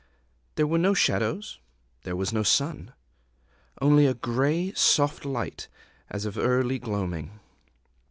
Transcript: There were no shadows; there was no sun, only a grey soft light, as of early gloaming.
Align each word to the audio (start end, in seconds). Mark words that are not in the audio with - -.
There 0.55 0.65
were 0.65 0.79
no 0.79 0.95
shadows; 0.95 1.59
there 2.05 2.15
was 2.15 2.33
no 2.33 2.41
sun, 2.41 2.91
only 3.79 4.07
a 4.07 4.15
grey 4.15 4.73
soft 4.73 5.25
light, 5.25 5.67
as 6.09 6.25
of 6.25 6.39
early 6.39 6.79
gloaming. 6.79 7.39